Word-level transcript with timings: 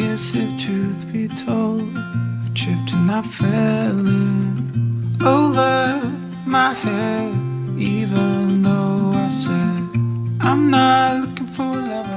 guess 0.00 0.34
if 0.34 0.48
truth 0.56 1.12
be 1.12 1.28
told, 1.28 1.82
I 1.94 2.48
tripped 2.54 2.92
and 2.94 3.10
I 3.10 3.20
fell 3.22 3.98
in 4.06 5.16
over 5.22 6.00
my 6.46 6.72
head, 6.72 7.32
even 7.78 8.62
though 8.62 9.12
I 9.14 9.28
said 9.28 9.82
I'm 10.40 10.70
not 10.70 11.20
looking 11.20 11.46
for 11.48 11.64
a 11.64 11.76
lover. 11.76 12.16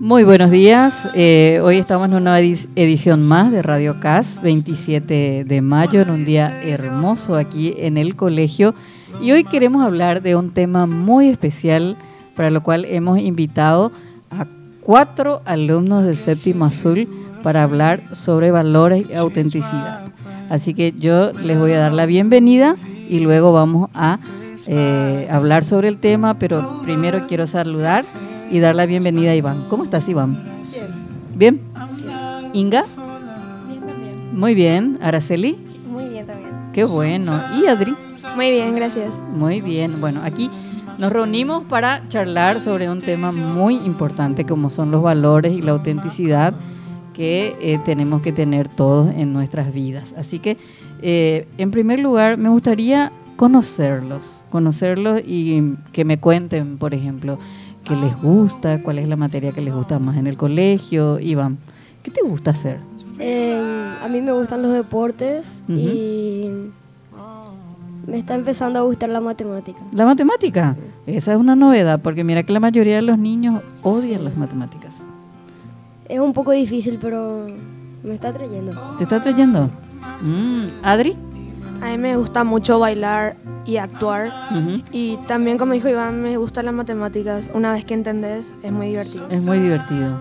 Muy 0.00 0.24
buenos 0.24 0.50
días. 0.50 1.08
Eh, 1.14 1.60
hoy 1.62 1.76
estamos 1.78 2.08
en 2.08 2.14
una 2.14 2.40
edi- 2.40 2.66
edición 2.74 3.22
más 3.22 3.52
de 3.52 3.62
Radio 3.62 4.00
CAS, 4.00 4.40
27 4.42 5.44
de 5.44 5.60
mayo, 5.62 6.00
en 6.00 6.10
un 6.10 6.24
día 6.24 6.60
hermoso 6.64 7.36
aquí 7.36 7.72
en 7.76 7.96
el 7.96 8.16
colegio. 8.16 8.74
Y 9.20 9.30
hoy 9.30 9.44
queremos 9.44 9.84
hablar 9.84 10.20
de 10.22 10.34
un 10.34 10.50
tema 10.50 10.86
muy 10.86 11.28
especial, 11.28 11.96
para 12.34 12.50
lo 12.50 12.64
cual 12.64 12.84
hemos 12.86 13.20
invitado 13.20 13.86
a 13.86 14.11
cuatro 14.82 15.42
alumnos 15.44 16.04
del 16.04 16.16
séptimo 16.16 16.64
azul 16.64 17.08
para 17.42 17.62
hablar 17.62 18.02
sobre 18.14 18.50
valores 18.50 19.06
y 19.08 19.14
autenticidad. 19.14 20.04
Así 20.50 20.74
que 20.74 20.92
yo 20.92 21.32
les 21.32 21.58
voy 21.58 21.72
a 21.72 21.78
dar 21.78 21.92
la 21.92 22.06
bienvenida 22.06 22.76
y 23.08 23.20
luego 23.20 23.52
vamos 23.52 23.88
a 23.94 24.18
eh, 24.66 25.26
hablar 25.30 25.64
sobre 25.64 25.88
el 25.88 25.98
tema, 25.98 26.34
pero 26.38 26.82
primero 26.82 27.26
quiero 27.26 27.46
saludar 27.46 28.04
y 28.50 28.60
dar 28.60 28.74
la 28.74 28.86
bienvenida 28.86 29.30
a 29.30 29.34
Iván. 29.34 29.66
¿Cómo 29.68 29.84
estás, 29.84 30.08
Iván? 30.08 30.62
Bien. 31.34 31.60
¿Inga? 32.52 32.84
Bien 33.68 33.80
también. 33.80 34.38
Muy 34.38 34.54
bien. 34.54 34.98
¿Araceli? 35.00 35.56
Muy 35.88 36.08
bien 36.08 36.26
también. 36.26 36.52
Qué 36.72 36.84
bueno. 36.84 37.40
¿Y 37.56 37.66
Adri? 37.66 37.94
Muy 38.36 38.50
bien, 38.50 38.74
gracias. 38.76 39.22
Muy 39.34 39.60
bien. 39.60 40.00
Bueno, 40.00 40.20
aquí 40.22 40.50
nos 40.98 41.12
reunimos 41.12 41.64
para 41.64 42.06
charlar 42.08 42.60
sobre 42.60 42.88
un 42.88 43.00
tema 43.00 43.32
muy 43.32 43.76
importante 43.76 44.44
como 44.44 44.70
son 44.70 44.90
los 44.90 45.02
valores 45.02 45.52
y 45.52 45.62
la 45.62 45.72
autenticidad 45.72 46.54
que 47.12 47.56
eh, 47.60 47.78
tenemos 47.84 48.22
que 48.22 48.32
tener 48.32 48.68
todos 48.68 49.12
en 49.14 49.32
nuestras 49.32 49.72
vidas. 49.72 50.14
Así 50.16 50.38
que, 50.38 50.56
eh, 51.02 51.46
en 51.58 51.70
primer 51.70 52.00
lugar, 52.00 52.38
me 52.38 52.48
gustaría 52.48 53.12
conocerlos, 53.36 54.42
conocerlos 54.50 55.20
y 55.24 55.74
que 55.92 56.04
me 56.04 56.18
cuenten, 56.18 56.78
por 56.78 56.94
ejemplo, 56.94 57.38
qué 57.84 57.96
les 57.96 58.16
gusta, 58.20 58.82
cuál 58.82 58.98
es 58.98 59.08
la 59.08 59.16
materia 59.16 59.52
que 59.52 59.60
les 59.60 59.74
gusta 59.74 59.98
más 59.98 60.16
en 60.16 60.26
el 60.26 60.36
colegio. 60.36 61.18
Iván, 61.18 61.58
¿qué 62.02 62.10
te 62.10 62.22
gusta 62.22 62.52
hacer? 62.52 62.78
Eh, 63.18 63.96
a 64.00 64.08
mí 64.08 64.20
me 64.20 64.32
gustan 64.32 64.62
los 64.62 64.72
deportes 64.72 65.60
y 65.68 66.48
me 68.06 68.18
está 68.18 68.34
empezando 68.34 68.78
a 68.78 68.82
gustar 68.82 69.08
la 69.10 69.20
matemática. 69.20 69.80
La 69.92 70.04
matemática, 70.04 70.76
esa 71.06 71.32
es 71.32 71.38
una 71.38 71.54
novedad, 71.56 72.00
porque 72.00 72.24
mira 72.24 72.42
que 72.42 72.52
la 72.52 72.60
mayoría 72.60 72.96
de 72.96 73.02
los 73.02 73.18
niños 73.18 73.62
odian 73.82 74.24
las 74.24 74.36
matemáticas. 74.36 75.04
Es 76.08 76.18
un 76.20 76.32
poco 76.32 76.50
difícil, 76.52 76.98
pero 77.00 77.46
me 78.02 78.14
está 78.14 78.32
trayendo. 78.32 78.72
¿Te 78.98 79.04
está 79.04 79.20
trayendo? 79.20 79.70
Mm, 80.20 80.66
¿Adri? 80.82 81.16
A 81.80 81.86
mí 81.90 81.98
me 81.98 82.16
gusta 82.16 82.44
mucho 82.44 82.78
bailar 82.78 83.36
y 83.64 83.76
actuar. 83.76 84.30
Ujú. 84.50 84.82
Y 84.92 85.16
también, 85.26 85.58
como 85.58 85.72
dijo 85.72 85.88
Iván, 85.88 86.20
me 86.22 86.36
gustan 86.36 86.66
las 86.66 86.74
matemáticas. 86.74 87.50
Una 87.54 87.72
vez 87.72 87.84
que 87.84 87.94
entendés, 87.94 88.52
es 88.62 88.72
muy 88.72 88.88
divertido. 88.88 89.26
Es 89.30 89.42
muy 89.42 89.58
divertido. 89.58 90.20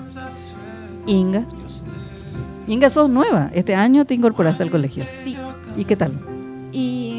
Inga. 1.06 1.46
Inga, 2.68 2.90
sos 2.90 3.10
nueva. 3.10 3.50
Este 3.54 3.76
año 3.76 4.06
te 4.06 4.14
incorporaste 4.14 4.64
al 4.64 4.70
colegio. 4.72 5.04
Sí, 5.08 5.36
¿Y 5.78 5.86
qué 5.86 5.96
tal? 5.96 6.14
y 6.74 7.11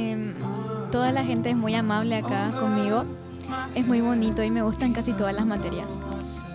toda 0.93 1.11
la 1.11 1.25
gente 1.25 1.51
es 1.51 1.57
muy 1.57 1.75
amable 1.75 2.17
acá 2.17 2.53
conmigo. 2.61 3.05
Es 3.75 3.87
muy 3.87 4.01
bonito 4.01 4.43
y 4.45 4.51
me 4.51 4.63
gustan 4.63 4.93
casi 4.93 5.13
todas 5.15 5.35
las 5.35 5.47
materias. 5.47 6.01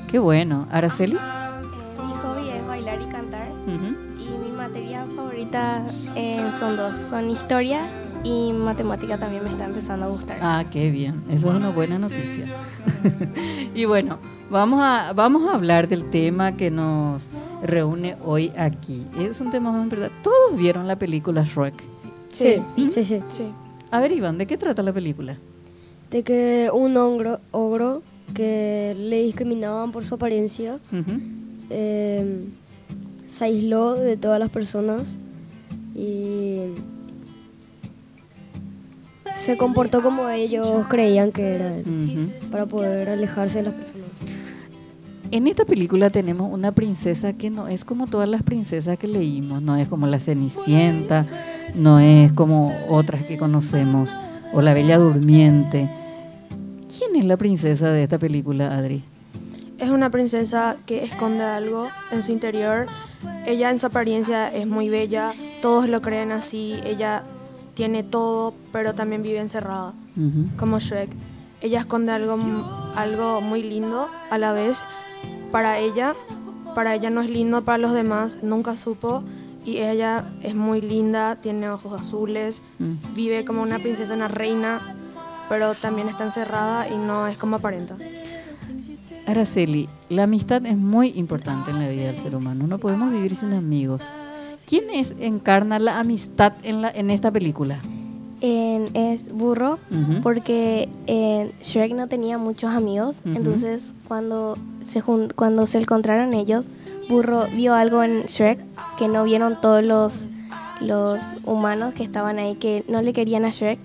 Qué 0.09 0.19
bueno. 0.19 0.67
¿Araceli? 0.71 1.13
Mi 1.15 2.13
hobby 2.21 2.49
es 2.49 2.65
bailar 2.65 3.01
y 3.01 3.05
cantar 3.07 3.49
Ujú. 3.51 4.21
y 4.21 4.37
mi 4.37 4.51
materia 4.55 5.05
favorita 5.15 5.85
eh, 6.15 6.49
son 6.57 6.77
dos, 6.77 6.95
son 7.09 7.29
historia 7.29 7.89
y 8.23 8.53
matemática 8.53 9.17
también 9.17 9.43
me 9.43 9.49
está 9.49 9.65
empezando 9.65 10.05
a 10.05 10.09
gustar. 10.09 10.37
Ah, 10.41 10.63
qué 10.71 10.91
bien. 10.91 11.23
Eso 11.29 11.49
es 11.49 11.55
una 11.55 11.69
buena 11.69 11.97
noticia. 11.97 12.45
y 13.73 13.85
bueno, 13.85 14.19
vamos 14.49 14.79
a, 14.81 15.13
vamos 15.13 15.47
a 15.49 15.55
hablar 15.55 15.87
del 15.87 16.09
tema 16.09 16.53
que 16.53 16.69
nos 16.71 17.23
reúne 17.63 18.15
hoy 18.23 18.51
aquí. 18.57 19.05
Es 19.19 19.41
un 19.41 19.49
tema 19.49 19.69
en 19.69 19.89
verdad. 19.89 20.11
Todos 20.21 20.55
vieron 20.55 20.87
la 20.87 20.95
película 20.97 21.43
Shrek. 21.43 21.83
Sí, 22.29 22.57
sí, 22.75 22.89
sí. 23.03 23.21
Sí. 23.29 23.51
A 23.89 23.99
ver, 23.99 24.11
Iván, 24.11 24.37
¿de 24.37 24.45
qué 24.45 24.57
trata 24.57 24.81
la 24.81 24.93
película? 24.93 25.37
De 26.11 26.23
que 26.23 26.69
un 26.73 26.97
ogro, 26.97 27.39
ogro 27.51 28.01
que 28.33 28.95
le 28.97 29.23
discriminaban 29.23 29.91
por 29.91 30.03
su 30.03 30.15
apariencia 30.15 30.79
eh, 31.69 32.45
se 33.27 33.45
aisló 33.45 33.95
de 33.95 34.17
todas 34.17 34.39
las 34.39 34.49
personas 34.49 35.15
y 35.95 36.59
se 39.35 39.57
comportó 39.57 40.01
como 40.01 40.29
ellos 40.29 40.85
creían 40.89 41.31
que 41.31 41.55
era 41.55 41.75
para 42.51 42.65
poder 42.65 43.09
alejarse 43.09 43.59
de 43.59 43.63
las 43.63 43.73
personas. 43.73 44.07
En 45.31 45.47
esta 45.47 45.65
película 45.65 46.09
tenemos 46.09 46.51
una 46.51 46.71
princesa 46.71 47.33
que 47.33 47.49
no 47.49 47.67
es 47.67 47.83
como 47.83 48.07
todas 48.07 48.29
las 48.29 48.43
princesas 48.43 48.97
que 48.97 49.07
leímos, 49.07 49.61
no 49.61 49.75
es 49.75 49.87
como 49.87 50.07
la 50.07 50.19
Cenicienta, 50.19 51.25
no 51.75 51.99
es 51.99 52.33
como 52.33 52.73
otras 52.89 53.23
que 53.23 53.37
conocemos, 53.37 54.15
o 54.53 54.61
la 54.61 54.73
Bella 54.73 54.97
Durmiente. 54.97 55.89
¿Quién 56.97 57.15
es 57.15 57.25
la 57.25 57.37
princesa 57.37 57.91
de 57.91 58.03
esta 58.03 58.17
película, 58.17 58.73
Adri? 58.75 59.03
Es 59.77 59.89
una 59.89 60.09
princesa 60.09 60.77
que 60.85 61.03
esconde 61.03 61.43
algo 61.43 61.87
en 62.11 62.23
su 62.23 62.31
interior. 62.31 62.87
Ella 63.45 63.69
en 63.69 63.77
su 63.77 63.85
apariencia 63.85 64.51
es 64.51 64.65
muy 64.65 64.89
bella. 64.89 65.33
Todos 65.61 65.87
lo 65.87 66.01
creen 66.01 66.31
así. 66.31 66.75
Ella 66.83 67.23
tiene 67.75 68.01
todo, 68.01 68.55
pero 68.71 68.95
también 68.95 69.21
vive 69.21 69.39
encerrada. 69.39 69.93
Como 70.57 70.79
Shrek. 70.79 71.11
Ella 71.61 71.79
esconde 71.79 72.11
algo, 72.11 72.37
algo 72.95 73.41
muy 73.41 73.61
lindo 73.61 74.07
a 74.31 74.37
la 74.39 74.51
vez. 74.51 74.83
Para 75.51 75.77
ella, 75.77 76.15
para 76.73 76.95
ella 76.95 77.11
no 77.11 77.21
es 77.21 77.29
lindo, 77.29 77.63
para 77.63 77.77
los 77.77 77.93
demás 77.93 78.39
nunca 78.41 78.77
supo. 78.77 79.23
Y 79.67 79.79
ella 79.79 80.23
es 80.43 80.55
muy 80.55 80.79
linda, 80.79 81.35
tiene 81.35 81.69
ojos 81.69 81.99
azules, 81.99 82.61
Mm. 82.79 82.93
vive 83.15 83.43
como 83.43 83.61
una 83.61 83.79
princesa, 83.79 84.13
una 84.13 84.29
reina, 84.29 84.95
pero 85.49 85.75
también 85.75 86.07
está 86.07 86.23
encerrada 86.23 86.87
y 86.87 86.95
no 86.97 87.27
es 87.27 87.37
como 87.37 87.57
aparenta. 87.57 87.97
Araceli, 89.25 89.89
la 90.07 90.23
amistad 90.23 90.65
es 90.65 90.77
muy 90.77 91.09
importante 91.17 91.71
en 91.71 91.79
la 91.79 91.89
vida 91.89 92.07
del 92.07 92.15
ser 92.15 92.33
humano. 92.33 92.65
No 92.65 92.77
podemos 92.77 93.11
vivir 93.11 93.35
sin 93.35 93.51
amigos. 93.53 94.01
¿Quién 94.65 94.85
es, 94.93 95.15
encarna 95.19 95.79
la 95.79 95.99
amistad 95.99 96.53
en, 96.63 96.81
la, 96.81 96.89
en 96.89 97.09
esta 97.09 97.29
película? 97.29 97.79
En- 98.41 98.95
es 98.95 99.31
burro 99.31 99.79
porque 100.21 100.89
eh, 101.07 101.51
Shrek 101.63 101.93
no 101.93 102.07
tenía 102.07 102.37
muchos 102.37 102.73
amigos, 102.75 103.15
entonces 103.35 103.93
cuando 104.07 104.57
se, 104.85 105.01
cuando 105.35 105.65
se 105.65 105.79
encontraron 105.79 106.33
ellos, 106.33 106.67
burro 107.09 107.47
vio 107.55 107.73
algo 107.73 108.03
en 108.03 108.23
Shrek 108.27 108.59
que 108.97 109.07
no 109.07 109.23
vieron 109.23 109.59
todos 109.59 109.83
los, 109.83 110.25
los 110.81 111.19
humanos 111.45 111.93
que 111.93 112.03
estaban 112.03 112.37
ahí, 112.39 112.55
que 112.55 112.83
no 112.87 113.01
le 113.01 113.13
querían 113.13 113.43
a 113.45 113.49
Shrek, 113.49 113.79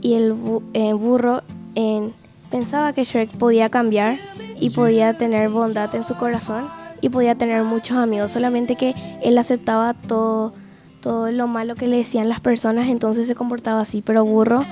y 0.00 0.14
el 0.14 0.34
bu- 0.34 0.62
eh, 0.72 0.92
burro 0.94 1.42
eh, 1.74 2.10
pensaba 2.50 2.92
que 2.94 3.04
Shrek 3.04 3.30
podía 3.36 3.68
cambiar 3.68 4.16
y 4.58 4.70
podía 4.70 5.16
tener 5.18 5.50
bondad 5.50 5.94
en 5.94 6.04
su 6.04 6.14
corazón 6.16 6.66
y 7.02 7.10
podía 7.10 7.34
tener 7.34 7.62
muchos 7.62 7.96
amigos, 7.98 8.32
solamente 8.32 8.74
que 8.76 8.94
él 9.22 9.36
aceptaba 9.38 9.92
todo, 9.94 10.52
todo 11.00 11.30
lo 11.30 11.46
malo 11.46 11.74
que 11.74 11.86
le 11.86 11.96
decían 11.98 12.28
las 12.28 12.40
personas, 12.40 12.88
entonces 12.88 13.26
se 13.26 13.34
comportaba 13.34 13.80
así, 13.80 14.02
pero 14.04 14.24
burro, 14.24 14.64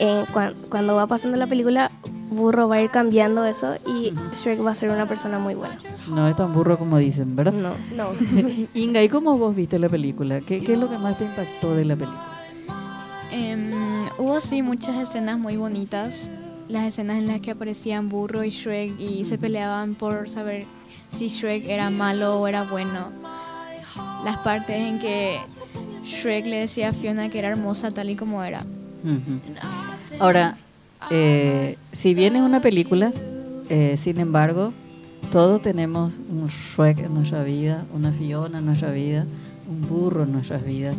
eh, 0.00 0.24
cuan- 0.32 0.54
cuando 0.70 0.94
va 0.96 1.06
pasando 1.06 1.36
la 1.36 1.46
película, 1.46 1.90
burro 2.30 2.68
va 2.68 2.76
a 2.76 2.82
ir 2.82 2.90
cambiando 2.90 3.44
eso 3.44 3.74
y 3.86 4.12
Shrek 4.36 4.64
va 4.64 4.72
a 4.72 4.74
ser 4.74 4.90
una 4.90 5.06
persona 5.06 5.38
muy 5.38 5.54
buena. 5.54 5.78
No 6.08 6.26
es 6.28 6.34
tan 6.36 6.52
burro 6.52 6.78
como 6.78 6.98
dicen, 6.98 7.36
¿verdad? 7.36 7.52
No. 7.52 7.70
No. 7.94 8.10
Inga, 8.74 9.02
¿y 9.02 9.08
cómo 9.08 9.36
vos 9.38 9.54
viste 9.54 9.78
la 9.78 9.88
película? 9.88 10.40
¿Qué, 10.40 10.62
qué 10.62 10.72
es 10.74 10.78
lo 10.78 10.88
que 10.90 10.98
más 10.98 11.16
te 11.18 11.24
impactó 11.24 11.74
de 11.74 11.84
la 11.84 11.94
película? 11.96 12.24
Em, 13.30 13.70
hubo 14.18 14.40
sí 14.40 14.62
muchas 14.62 14.96
escenas 14.96 15.38
muy 15.38 15.56
bonitas. 15.56 16.30
Las 16.68 16.84
escenas 16.84 17.18
en 17.18 17.28
las 17.28 17.40
que 17.40 17.52
aparecían 17.52 18.08
Burro 18.08 18.42
y 18.42 18.50
Shrek 18.50 18.98
y 18.98 19.24
se 19.24 19.38
peleaban 19.38 19.94
por 19.94 20.28
saber 20.28 20.64
si 21.10 21.28
Shrek 21.28 21.64
era 21.68 21.90
malo 21.90 22.40
o 22.40 22.48
era 22.48 22.64
bueno. 22.64 23.12
Las 24.24 24.38
partes 24.38 24.76
en 24.76 24.98
que 24.98 25.38
Shrek 26.06 26.46
le 26.46 26.60
decía 26.60 26.90
a 26.90 26.92
Fiona 26.92 27.28
que 27.28 27.38
era 27.38 27.48
hermosa 27.48 27.90
tal 27.90 28.08
y 28.10 28.16
como 28.16 28.42
era. 28.42 28.64
Ahora, 30.18 30.56
eh, 31.10 31.76
si 31.92 32.14
bien 32.14 32.36
es 32.36 32.42
una 32.42 32.62
película, 32.62 33.12
eh, 33.68 33.96
sin 33.96 34.18
embargo, 34.20 34.72
todos 35.32 35.60
tenemos 35.60 36.12
un 36.30 36.46
Shrek 36.46 37.00
en 37.00 37.14
nuestra 37.14 37.42
vida, 37.42 37.84
una 37.92 38.12
Fiona 38.12 38.58
en 38.58 38.66
nuestra 38.66 38.90
vida, 38.90 39.26
un 39.68 39.80
burro 39.82 40.22
en 40.22 40.32
nuestras 40.32 40.64
vidas. 40.64 40.96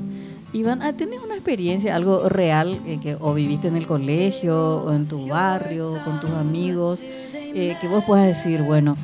Iván, 0.54 0.82
¿ah, 0.82 0.94
¿tenés 0.94 1.22
una 1.22 1.36
experiencia, 1.36 1.96
algo 1.96 2.30
real 2.30 2.78
eh, 2.86 3.00
que 3.02 3.18
o 3.20 3.34
viviste 3.34 3.68
en 3.68 3.76
el 3.76 3.86
colegio 3.86 4.84
o 4.84 4.94
en 4.94 5.06
tu 5.08 5.28
barrio, 5.28 6.02
con 6.06 6.22
tus 6.22 6.32
amigos, 6.32 7.00
eh, 7.04 7.76
que 7.82 7.88
vos 7.88 8.04
puedas 8.06 8.26
decir, 8.26 8.62
bueno, 8.62 8.96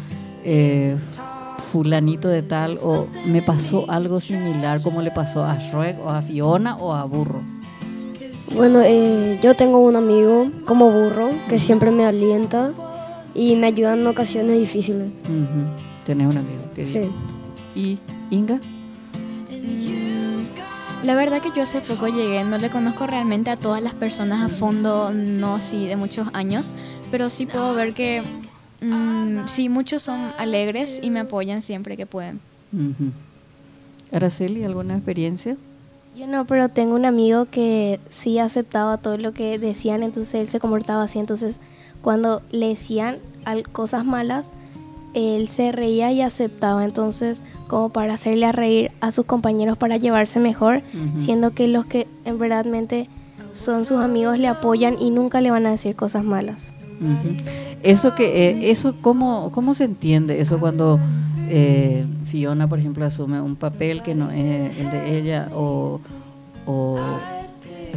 eh, 0.44 0.96
fulanito 1.72 2.28
de 2.28 2.42
tal 2.42 2.78
o 2.82 3.08
me 3.26 3.42
pasó 3.42 3.90
algo 3.90 4.20
similar 4.20 4.82
como 4.82 5.02
le 5.02 5.12
pasó 5.12 5.44
a 5.44 5.58
Shrek 5.58 6.00
o 6.00 6.10
a 6.10 6.22
Fiona 6.22 6.78
o 6.78 6.94
a 6.94 7.04
Burro? 7.06 7.42
Bueno, 8.56 8.82
eh, 8.84 9.40
yo 9.42 9.56
tengo 9.56 9.80
un 9.80 9.96
amigo 9.96 10.52
como 10.66 10.92
burro 10.92 11.30
que 11.50 11.58
siempre 11.58 11.90
me 11.90 12.06
alienta 12.06 12.72
y 13.34 13.56
me 13.56 13.68
ayuda 13.68 13.94
en 13.94 14.06
ocasiones 14.06 14.60
difíciles. 14.60 15.08
Ujú. 15.24 15.68
Tenés 16.06 16.28
un 16.28 16.38
amigo. 16.38 16.62
qué 16.76 16.86
Sí. 16.86 17.10
¿Y 17.76 17.98
Inga? 18.30 18.60
La 21.04 21.16
verdad 21.16 21.42
que 21.42 21.50
yo 21.54 21.64
hace 21.64 21.82
poco 21.82 22.08
llegué, 22.08 22.46
no 22.46 22.58
le 22.58 22.70
conozco 22.70 23.06
realmente 23.08 23.50
a 23.50 23.58
todas 23.58 23.82
las 23.82 23.94
personas 23.94 24.42
a 24.42 24.48
fondo, 24.48 25.12
no 25.12 25.56
así 25.56 25.86
de 25.86 25.98
muchos 25.98 26.30
años, 26.32 26.74
pero 27.12 27.30
sí 27.30 27.46
puedo 27.46 27.74
ver 27.74 27.94
que 27.94 28.24
mm, 28.84 29.48
sí, 29.48 29.70
muchos 29.70 30.04
son 30.04 30.32
alegres 30.38 31.00
y 31.02 31.10
me 31.10 31.22
apoyan 31.22 31.62
siempre 31.62 31.98
que 31.98 32.06
pueden. 32.06 32.40
Ujú. 32.74 33.12
Araceli, 34.12 34.64
¿alguna 34.64 34.96
experiencia? 34.96 35.58
Yo 36.16 36.28
no, 36.28 36.46
pero 36.46 36.70
tengo 36.70 36.94
un 36.94 37.06
amigo 37.06 37.46
que 37.46 38.00
sí 38.10 38.38
aceptaba 38.38 38.98
todo 38.98 39.18
lo 39.18 39.34
que 39.34 39.58
decían, 39.58 40.04
entonces 40.04 40.36
él 40.36 40.48
se 40.48 40.60
comportaba 40.60 41.04
así. 41.04 41.18
Entonces, 41.18 41.58
cuando 42.04 42.44
le 42.52 42.68
decían 42.68 43.18
cosas 43.72 44.06
malas, 44.06 44.50
él 45.16 45.48
se 45.48 45.72
reía 45.72 46.12
y 46.12 46.22
aceptaba. 46.22 46.86
Entonces, 46.86 47.42
como 47.68 47.90
para 47.90 48.14
hacerle 48.14 48.46
a 48.46 48.52
reír 48.52 48.92
a 49.02 49.12
sus 49.12 49.26
compañeros 49.26 49.78
para 49.78 49.98
llevarse 49.98 50.40
mejor, 50.40 50.84
siendo 51.18 51.52
que 51.52 51.68
los 51.68 51.86
que 51.88 52.08
en 52.26 52.38
verdadmente 52.38 53.10
son 53.54 53.86
sus 53.86 54.00
amigos 54.00 54.38
le 54.38 54.48
apoyan 54.48 55.00
y 55.00 55.10
nunca 55.10 55.42
le 55.42 55.50
van 55.50 55.66
a 55.66 55.72
decir 55.72 55.96
cosas 55.96 56.24
malas. 56.24 56.74
Ujú. 57.02 57.36
Eso 57.84 58.16
que 58.16 58.50
eh, 58.50 58.72
eso 58.72 58.96
cómo 59.02 59.52
cómo 59.52 59.74
se 59.74 59.84
entiende 59.84 60.40
eso 60.40 60.60
cuando 60.60 61.00
eh, 61.50 62.06
Fiona 62.26 62.68
por 62.70 62.80
ejemplo 62.80 63.06
asume 63.06 63.42
un 63.42 63.56
papel 63.58 64.02
que 64.04 64.16
no 64.16 64.32
es 64.32 64.78
el 64.80 64.90
de 64.90 65.18
ella 65.18 65.50
o 65.54 66.00
o 66.66 66.98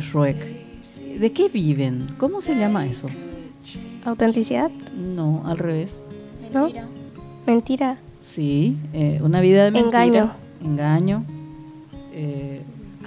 Shrek. 0.00 0.44
¿De 1.21 1.33
qué 1.33 1.49
viven? 1.49 2.09
¿Cómo 2.19 2.41
se 2.41 2.56
llama 2.56 2.87
eso? 2.87 3.09
¿Autenticidad? 4.05 4.71
No, 4.94 5.43
al 5.47 5.59
revés. 5.59 6.03
¿No? 6.53 6.69
Mentira. 7.47 7.97
Sí, 8.21 8.77
eh, 8.93 9.21
una 9.23 9.41
vida 9.41 9.65
de 9.65 9.71
mentira, 9.71 10.05
Engaño. 10.05 10.32
engaño. 10.65 11.25
eh, 12.12 12.61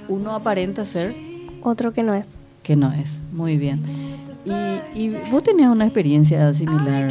uno 0.08 0.34
aparenta 0.34 0.84
ser 0.86 1.14
Otro 1.62 1.92
que 1.92 2.02
no 2.02 2.14
es. 2.14 2.26
que 2.62 2.74
no 2.74 2.90
es. 2.92 3.20
Muy 3.32 3.56
bien. 3.58 3.82
Y, 4.44 4.52
y 4.98 5.16
vos 5.30 5.42
tenías 5.42 5.70
una 5.70 5.84
experiencia 5.84 6.52
similar. 6.54 7.10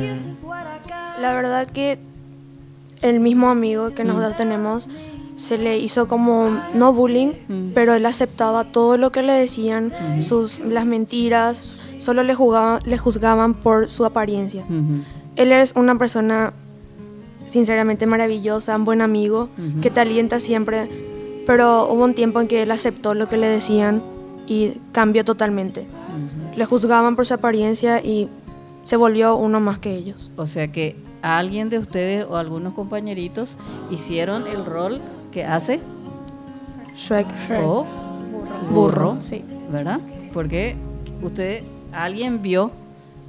La 1.22 1.34
verdad 1.34 1.68
que 1.68 2.00
el 3.02 3.20
mismo 3.20 3.50
amigo 3.50 3.92
que 3.94 4.04
nosotros 4.04 4.36
tenemos 4.36 4.90
se 5.36 5.58
le 5.58 5.78
hizo 5.80 6.08
como 6.08 6.50
no 6.74 6.92
bullying, 6.94 7.32
Mm. 7.48 7.66
pero 7.74 7.94
él 7.94 8.06
aceptaba 8.06 8.66
todo 8.66 8.98
lo 8.98 9.12
que 9.12 9.24
le 9.24 9.32
decían, 9.34 9.94
Ujú. 10.12 10.22
sus 10.22 10.60
las 10.60 10.86
mentiras, 10.86 11.78
solo 11.98 12.24
le 12.24 12.36
jugaba- 12.36 12.80
le 12.84 12.98
juzgaban 12.98 13.54
por 13.54 13.90
su 13.90 14.04
apariencia. 14.06 14.64
Ujú. 14.64 15.04
Él 15.38 15.52
es 15.54 15.74
una 15.78 15.98
persona 15.98 16.52
sinceramente 17.46 18.06
maravillosa, 18.06 18.76
un 18.76 18.84
buen 18.84 19.02
amigo, 19.02 19.48
Ujú. 19.58 19.80
que 19.82 19.90
te 19.90 20.02
alienta 20.02 20.40
siempre, 20.42 20.90
pero 21.46 21.88
hubo 21.90 22.04
un 22.04 22.14
tiempo 22.16 22.42
en 22.42 22.48
que 22.48 22.62
él 22.64 22.72
aceptó 22.72 23.14
lo 23.14 23.28
que 23.30 23.38
le 23.38 23.48
decían 23.48 24.02
y 24.46 24.74
cambió 24.92 25.24
totalmente. 25.24 25.88
Le 26.56 26.66
juzgaban 26.66 27.16
por 27.16 27.26
su 27.26 27.34
apariencia 27.34 28.04
y 28.04 28.28
se 28.84 28.98
volvió 28.98 29.36
uno 29.36 29.60
más 29.60 29.80
que 29.80 29.96
ellos. 29.96 30.32
O 30.36 30.46
sea 30.46 30.72
que 30.72 30.96
alguien 31.22 31.70
de 31.70 31.78
ustedes 31.80 32.26
o 32.30 32.38
algunos 32.38 32.74
compañeritos 32.74 33.56
hicieron 33.92 34.48
el 34.48 34.66
rol 34.66 35.00
que 35.32 35.46
hace 35.46 35.80
Shrek. 36.96 37.28
o 37.64 37.86
burro, 38.74 39.18
Sí. 39.22 39.44
¿verdad? 39.72 40.00
Porque 40.34 40.76
usted, 41.22 41.64
alguien 41.94 42.42
vio 42.42 42.72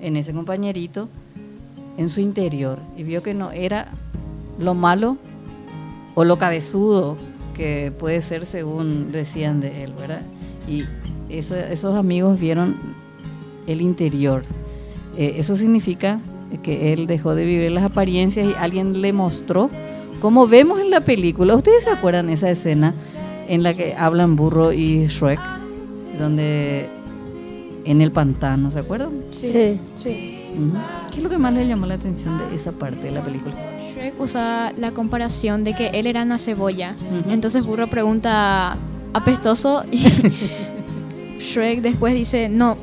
en 0.00 0.16
ese 0.16 0.32
compañerito, 0.32 1.08
en 1.96 2.08
su 2.08 2.20
interior, 2.20 2.78
y 2.96 3.02
vio 3.04 3.22
que 3.22 3.34
no 3.34 3.52
era 3.52 3.88
lo 4.58 4.74
malo 4.74 5.16
o 6.14 6.24
lo 6.24 6.38
cabezudo 6.38 7.16
que 7.54 7.92
puede 7.96 8.22
ser 8.22 8.46
según 8.46 9.12
decían 9.12 9.60
de 9.60 9.84
él, 9.84 9.92
¿verdad? 9.92 10.22
Y 10.66 10.84
ese- 11.28 11.72
esos 11.72 11.94
amigos 11.94 12.38
vieron 12.40 12.76
el 13.70 13.80
interior. 13.80 14.42
Eh, 15.16 15.34
eso 15.38 15.56
significa 15.56 16.20
que 16.62 16.92
él 16.92 17.06
dejó 17.06 17.34
de 17.34 17.44
vivir 17.44 17.70
las 17.70 17.84
apariencias 17.84 18.46
y 18.46 18.54
alguien 18.58 19.00
le 19.00 19.12
mostró, 19.12 19.70
como 20.20 20.46
vemos 20.46 20.80
en 20.80 20.90
la 20.90 21.00
película, 21.00 21.54
¿ustedes 21.54 21.84
se 21.84 21.90
acuerdan 21.90 22.26
de 22.26 22.34
esa 22.34 22.50
escena 22.50 22.94
en 23.48 23.62
la 23.62 23.74
que 23.74 23.94
hablan 23.96 24.36
Burro 24.36 24.72
y 24.72 25.06
Shrek? 25.06 25.40
Donde 26.18 26.88
en 27.84 28.00
el 28.02 28.12
pantano, 28.12 28.70
¿se 28.70 28.80
acuerdan? 28.80 29.10
Sí. 29.30 29.78
Sí. 29.94 30.36
Ujú. 30.54 30.78
¿Qué 31.10 31.18
es 31.18 31.22
lo 31.22 31.30
que 31.30 31.38
más 31.38 31.52
le 31.54 31.66
llamó 31.66 31.86
la 31.86 31.94
atención 31.94 32.38
de 32.38 32.54
esa 32.54 32.72
parte 32.72 33.06
de 33.06 33.12
la 33.12 33.22
película? 33.22 33.54
Shrek 33.94 34.20
usaba 34.20 34.72
la 34.76 34.90
comparación 34.90 35.64
de 35.64 35.74
que 35.74 35.88
él 35.88 36.06
era 36.06 36.22
una 36.22 36.38
cebolla. 36.38 36.94
Ujú. 36.94 37.30
Entonces 37.30 37.64
Burro 37.64 37.88
pregunta 37.88 38.76
apestoso 39.12 39.84
y 39.90 40.04
Shrek 41.38 41.80
después 41.80 42.14
dice, 42.14 42.48
no, 42.48 42.76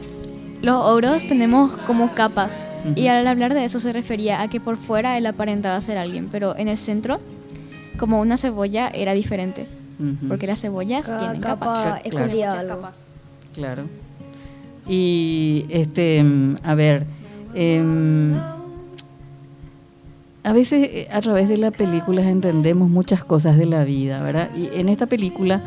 los 0.62 0.86
ogros 0.86 1.26
tenemos 1.28 1.78
como 1.86 2.14
capas. 2.14 2.68
Y 2.96 3.08
al 3.08 3.28
hablar 3.28 3.54
de 3.54 3.66
eso 3.66 3.80
se 3.80 3.92
refería 3.92 4.42
a 4.42 4.48
que 4.50 4.62
por 4.62 4.78
fuera 4.78 5.18
él 5.18 5.26
aparentaba 5.26 5.80
ser 5.82 5.98
alguien, 5.98 6.30
pero 6.32 6.56
en 6.56 6.70
el 6.70 6.78
centro, 6.78 7.20
como 7.98 8.22
una 8.22 8.38
cebolla, 8.38 8.88
era 8.90 9.14
diferente. 9.14 9.68
Porque 10.28 10.46
las 10.48 10.62
cebollas 10.62 11.08
Cada 11.08 11.20
tienen 11.20 11.42
capa 11.42 12.00
capas. 12.00 12.02
Claro. 12.12 12.52
algo. 12.52 12.90
Claro. 13.54 13.84
Y 14.88 15.66
este, 15.70 16.24
a 16.64 16.76
ver, 16.76 17.06
em, 17.56 18.36
a 20.44 20.54
veces 20.54 20.90
eh, 20.94 21.08
a 21.12 21.20
través 21.20 21.50
de 21.50 21.58
las 21.58 21.74
películas 21.74 22.26
entendemos 22.26 22.90
muchas 22.90 23.24
cosas 23.26 23.58
de 23.58 23.66
la 23.66 23.84
vida, 23.84 24.22
¿verdad? 24.22 24.50
Y 24.56 24.70
en 24.80 24.88
esta 24.88 25.08
película 25.08 25.62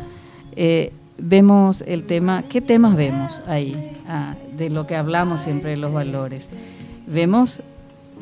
eh, 0.55 0.91
vemos 1.21 1.83
el 1.87 2.03
tema, 2.03 2.43
¿qué 2.49 2.59
temas 2.61 2.95
vemos 2.95 3.41
ahí? 3.47 3.95
Ah, 4.07 4.35
de 4.57 4.69
lo 4.69 4.87
que 4.87 4.95
hablamos 4.95 5.41
siempre 5.41 5.71
de 5.71 5.77
los 5.77 5.93
valores. 5.93 6.47
Vemos 7.07 7.61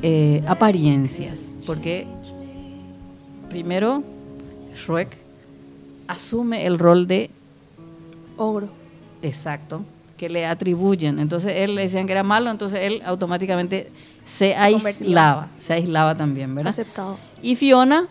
eh, 0.01 0.43
apariencias, 0.47 1.45
porque 1.65 2.05
primero 3.49 4.03
Shrek 4.75 5.17
asume 6.07 6.65
el 6.65 6.77
rol 6.79 7.07
de 7.07 7.29
Ogro. 8.37 8.69
Exacto, 9.21 9.81
que 10.17 10.29
le 10.29 10.45
atribuyen. 10.45 11.19
Entonces 11.19 11.53
él 11.57 11.75
le 11.75 11.81
decían 11.83 12.05
que 12.05 12.13
era 12.13 12.23
malo, 12.23 12.49
entonces 12.49 12.79
él 12.83 13.01
automáticamente 13.05 13.91
se, 14.25 14.55
aislaba, 14.55 15.49
se 15.59 15.73
aislaba 15.73 16.15
también, 16.15 16.53
¿verdad? 16.55 16.69
Aceptado. 16.69 17.17
Y 17.41 17.55
Fiona, 17.55 18.07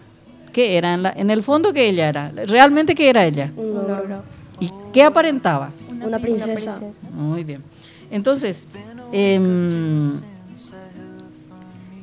¿qué 0.52 0.76
era? 0.76 0.92
En, 0.94 1.02
la- 1.02 1.12
en 1.16 1.30
el 1.30 1.42
fondo, 1.42 1.72
que 1.72 1.88
ella 1.88 2.08
era? 2.08 2.30
¿Realmente 2.46 2.94
qué 2.94 3.08
era 3.08 3.24
ella? 3.24 3.52
Un 3.56 3.76
ogro. 3.78 4.22
¿Y 4.60 4.70
qué 4.92 5.02
aparentaba? 5.02 5.70
Una 6.04 6.18
princesa. 6.18 6.80
Muy 7.12 7.44
bien. 7.44 7.62
Entonces, 8.10 8.66
em, 9.12 10.10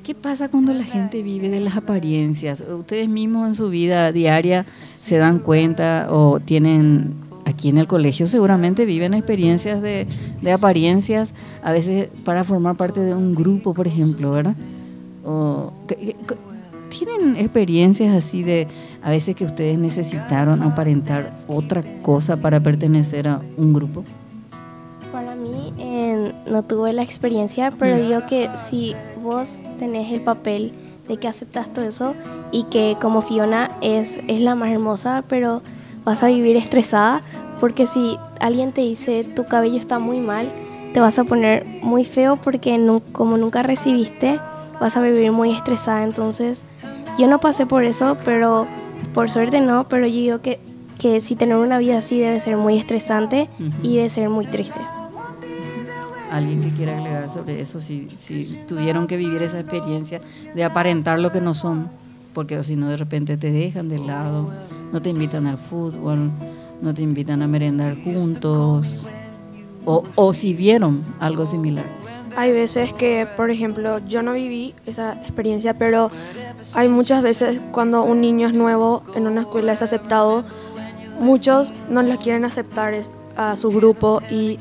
¿qué 0.04 0.14
pasa 0.14 0.50
cuando 0.50 0.74
la 0.74 0.84
gente 0.84 1.24
vive 1.24 1.50
de 1.50 1.60
las 1.60 1.76
apariencias? 1.78 2.62
Ustedes 2.62 3.10
mismos 3.10 3.48
en 3.48 3.56
su 3.56 3.70
vida 3.70 4.12
diaria 4.12 4.66
se 4.88 5.18
dan 5.18 5.40
cuenta 5.40 6.08
o 6.12 6.40
tienen 6.40 7.16
aquí 7.46 7.70
en 7.70 7.78
el 7.78 7.86
colegio 7.88 8.28
seguramente 8.28 8.86
viven 8.86 9.14
experiencias 9.14 9.80
de, 9.82 10.08
de 10.42 10.52
apariencias, 10.52 11.32
a 11.64 11.72
veces 11.72 12.10
para 12.24 12.44
formar 12.44 12.76
parte 12.76 13.00
de 13.02 13.14
un 13.14 13.36
grupo, 13.36 13.74
por 13.74 13.86
ejemplo, 13.88 14.32
¿verdad? 14.32 14.56
O, 15.24 15.72
¿qué- 15.88 15.96
qué- 15.96 16.16
qué- 16.28 16.36
¿Tienen 16.90 17.36
experiencias 17.36 18.16
así 18.16 18.42
de 18.42 18.68
a 19.06 19.10
veces 19.12 19.36
que 19.36 19.46
ustedes 19.46 19.78
necesitaron 19.78 20.64
aparentar 20.64 21.32
otra 21.48 21.84
cosa 22.02 22.36
para 22.38 22.60
pertenecer 22.60 23.28
a 23.30 23.40
un 23.56 23.72
grupo? 23.72 24.04
Para 25.12 25.36
mí 25.36 25.72
eh, 25.78 26.34
no 26.48 26.64
tuve 26.64 26.92
la 26.92 27.04
experiencia, 27.04 27.72
pero 27.78 27.96
digo 27.98 28.22
que 28.28 28.50
si 28.56 28.96
vos 29.24 29.48
tenés 29.80 30.12
el 30.12 30.22
papel 30.22 30.74
de 31.08 31.18
que 31.18 31.28
aceptas 31.28 31.72
todo 31.72 31.86
eso 31.86 32.16
y 32.52 32.64
que 32.64 32.98
como 33.00 33.22
Fiona 33.22 33.70
es, 33.82 34.20
es 34.28 34.42
la 34.42 34.56
más 34.56 34.70
hermosa, 34.70 35.24
pero 35.30 35.62
vas 36.04 36.24
a 36.24 36.28
vivir 36.28 36.58
estresada, 36.58 37.22
porque 37.60 37.86
si 37.88 38.18
alguien 38.40 38.72
te 38.72 38.82
dice 38.82 39.24
tu 39.24 39.46
cabello 39.46 39.78
está 39.78 40.00
muy 40.00 40.20
mal, 40.20 40.48
te 40.94 41.00
vas 41.00 41.20
a 41.20 41.24
poner 41.24 41.64
muy 41.84 42.06
feo 42.06 42.38
porque 42.38 42.78
nu- 42.80 43.02
como 43.12 43.38
nunca 43.38 43.62
recibiste, 43.64 44.40
vas 44.82 44.98
a 44.98 45.02
vivir 45.02 45.32
muy 45.32 45.52
estresada. 45.52 46.04
Entonces 46.04 46.64
yo 47.20 47.28
no 47.28 47.40
pasé 47.40 47.66
por 47.66 47.84
eso, 47.84 48.18
pero 48.26 48.66
por 49.14 49.30
suerte 49.30 49.62
no, 49.62 49.88
pero 49.88 50.08
yo 50.08 50.14
digo 50.16 50.42
que, 50.42 50.60
que 51.00 51.22
si 51.22 51.36
tener 51.36 51.58
una 51.58 51.78
vida 51.78 51.98
así 52.00 52.20
debe 52.20 52.40
ser 52.40 52.58
muy 52.58 52.78
estresante 52.78 53.50
y 53.84 53.98
debe 53.98 54.10
ser 54.10 54.30
muy 54.30 54.46
triste. 54.46 54.80
¿Alguien 56.32 56.62
que 56.64 56.70
quiera 56.70 56.98
agregar 56.98 57.30
sobre 57.30 57.62
eso? 57.62 57.80
Si, 57.80 58.10
si 58.18 58.60
tuvieron 58.68 59.08
que 59.08 59.16
vivir 59.16 59.42
esa 59.44 59.60
experiencia 59.60 60.22
de 60.54 60.64
aparentar 60.64 61.20
lo 61.20 61.32
que 61.32 61.40
no 61.40 61.54
son. 61.54 61.90
porque 62.34 62.62
si 62.64 62.76
no 62.76 62.90
de 62.90 62.98
repente 62.98 63.38
te 63.38 63.52
dejan 63.52 63.88
de 63.88 63.98
lado, 64.00 64.52
no 64.92 65.02
te 65.02 65.10
invitan 65.10 65.48
al 65.48 65.58
fútbol, 65.58 66.32
no 66.82 66.94
te 66.94 67.02
invitan 67.02 67.42
a 67.42 67.48
merendar 67.48 67.96
juntos, 68.04 69.08
o, 69.86 70.04
o 70.16 70.34
si 70.34 70.54
vieron 70.54 71.02
algo 71.20 71.46
similar. 71.48 71.86
Hay 72.36 72.52
veces 72.52 72.92
que, 72.94 73.26
por 73.38 73.50
ejemplo, 73.50 74.00
yo 74.06 74.22
no 74.22 74.34
viví 74.34 74.74
esa 74.86 75.14
experiencia, 75.14 75.76
pero 75.76 76.12
hay 76.74 76.90
muchas 76.90 77.22
veces 77.22 77.62
cuando 77.72 78.04
un 78.04 78.22
niño 78.22 78.48
es 78.48 78.56
nuevo 78.56 79.04
en 79.16 79.28
una 79.28 79.42
escuela 79.42 79.74
es 79.74 79.82
aceptado, 79.82 80.44
muchos 81.20 81.74
no 81.90 82.02
les 82.02 82.18
quieren 82.18 82.46
aceptar 82.46 82.94
a 83.38 83.56
su 83.56 83.70
grupo 83.72 84.22
y 84.30 84.58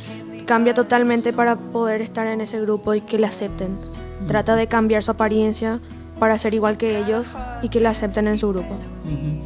cambia 0.46 0.75
totalmente 0.75 1.32
para 1.32 1.56
poder 1.56 2.00
estar 2.02 2.26
en 2.26 2.40
ese 2.40 2.61
grupo 2.61 2.94
y 2.94 3.00
que 3.00 3.18
le 3.18 3.26
acepten. 3.26 3.78
Trata 4.26 4.56
de 4.56 4.66
cambiar 4.66 5.02
su 5.02 5.11
apariencia 5.11 5.80
para 6.18 6.38
ser 6.38 6.54
igual 6.54 6.76
que 6.76 6.99
ellos 6.99 7.34
y 7.62 7.68
que 7.68 7.80
le 7.80 7.88
acepten 7.88 8.28
en 8.28 8.38
su 8.38 8.49
grupo. 8.50 8.75
Ujú. 9.04 9.42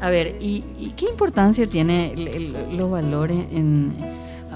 A 0.00 0.10
ver, 0.10 0.36
¿y, 0.40 0.64
y 0.78 0.90
qué 0.96 1.06
importancia 1.06 1.66
tiene 1.68 2.12
el- 2.12 2.28
el- 2.28 2.76
los 2.76 2.90
valores 2.90 3.38
en, 3.52 3.92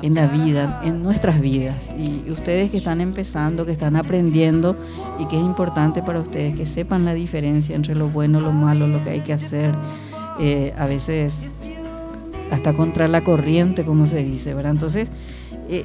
en 0.02 0.14
la 0.14 0.26
vida, 0.26 0.80
en 0.84 1.02
nuestras 1.02 1.40
vidas? 1.40 1.90
Y 1.98 2.30
ustedes 2.30 2.70
que 2.70 2.78
están 2.78 3.00
empezando, 3.00 3.64
que 3.66 3.72
están 3.72 3.96
aprendiendo 3.96 4.76
y 5.18 5.26
que 5.26 5.36
es 5.36 5.42
importante 5.42 6.02
para 6.02 6.20
ustedes 6.20 6.54
que 6.54 6.66
sepan 6.66 7.04
la 7.04 7.14
diferencia 7.14 7.74
entre 7.76 7.94
lo 7.94 8.08
bueno, 8.08 8.40
lo 8.40 8.52
malo, 8.52 8.86
lo 8.86 9.02
que 9.02 9.10
hay 9.10 9.20
que 9.20 9.32
hacer, 9.32 9.72
eh, 10.38 10.74
a 10.78 10.86
veces 10.86 11.42
hasta 12.50 12.72
contra 12.74 13.08
la 13.08 13.22
corriente, 13.22 13.84
como 13.84 14.06
se 14.06 14.22
dice, 14.22 14.54
¿verdad? 14.54 14.72
Entonces, 14.72 15.08
eh, 15.68 15.84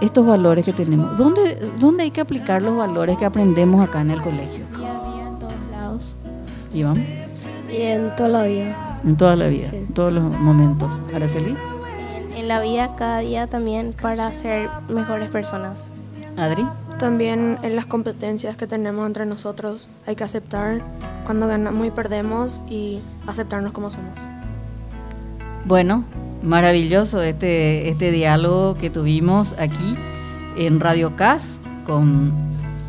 estos 0.00 0.26
valores 0.26 0.64
que 0.64 0.72
tenemos, 0.72 1.16
¿dónde, 1.18 1.58
¿dónde 1.78 2.04
hay 2.04 2.10
que 2.10 2.20
aplicar 2.20 2.62
los 2.62 2.76
valores 2.76 3.18
que 3.18 3.24
aprendemos 3.26 3.86
acá 3.86 4.00
en 4.00 4.10
el 4.12 4.20
colegio? 4.22 4.64
Día 4.78 4.90
a 4.90 5.12
día 5.12 5.26
en 5.28 5.38
todos 5.38 5.54
lados. 5.70 6.16
Iván, 6.72 6.96
Y 7.70 7.82
en 7.82 8.16
toda 8.16 8.28
la 8.28 8.42
vida. 8.44 9.00
en 9.04 9.16
toda 9.16 9.36
la 9.36 9.48
vida, 9.48 9.68
Sí. 9.70 9.76
en 9.76 9.86
todos 9.88 10.12
los 10.12 10.22
momentos. 10.22 10.90
Araceli, 11.14 11.54
la 12.50 12.60
vida, 12.60 12.96
cada 12.96 13.20
día 13.20 13.46
también 13.46 13.94
para 14.02 14.32
ser 14.32 14.68
mejores 14.88 15.30
personas. 15.30 15.78
Adri. 16.36 16.66
También 16.98 17.58
en 17.62 17.76
las 17.76 17.86
competencias 17.86 18.56
que 18.56 18.66
tenemos 18.66 19.06
entre 19.06 19.24
nosotros 19.24 19.88
hay 20.04 20.16
que 20.16 20.24
aceptar 20.24 20.82
cuando 21.24 21.46
ganamos 21.46 21.86
y 21.86 21.92
perdemos 21.92 22.60
y 22.68 22.98
aceptarnos 23.28 23.72
como 23.72 23.92
somos. 23.92 24.18
Bueno, 25.64 26.02
maravilloso 26.42 27.22
este, 27.22 27.88
este 27.88 28.10
diálogo 28.10 28.74
que 28.74 28.90
tuvimos 28.90 29.54
aquí 29.56 29.94
en 30.56 30.80
Radio 30.80 31.14
CAS 31.14 31.60
con 31.86 32.32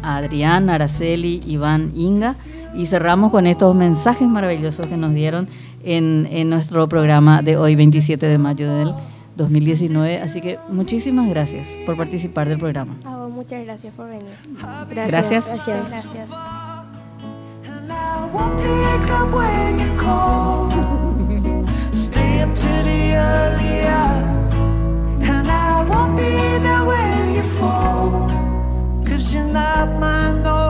Adrián, 0.02 0.72
Araceli, 0.72 1.40
Iván, 1.46 1.92
Inga 1.96 2.36
y 2.74 2.88
cerramos 2.88 3.30
con 3.30 3.46
estos 3.46 3.76
mensajes 3.76 4.28
maravillosos 4.28 4.88
que 4.88 4.98
nos 4.98 5.14
dieron 5.14 5.48
en, 5.84 6.28
en 6.32 6.50
nuestro 6.50 6.90
programa 6.90 7.44
de 7.44 7.58
hoy, 7.58 7.76
27 7.76 8.26
de 8.26 8.38
mayo 8.40 8.74
del 8.74 8.96
2019. 9.36 10.22
Así 10.22 10.42
que 10.42 10.60
muchísimas 10.70 11.30
gracias 11.30 11.68
por 11.86 11.98
participar 11.98 12.50
del 12.50 12.60
programa. 12.60 12.96
A 13.04 13.18
vos, 13.18 13.34
muchas 13.34 13.64
gracias 13.64 13.94
por 13.94 14.10
venir. 14.10 14.34
Gracias. 14.90 15.48
Gracias. 15.48 15.90
Gracias. 15.90 16.30
And 30.14 30.61